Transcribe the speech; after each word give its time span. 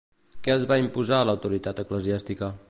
Què 0.47 0.53
els 0.53 0.63
va 0.71 0.79
imposar 0.83 1.19
l'autoritat 1.31 1.83
eclesiàstica? 1.85 2.55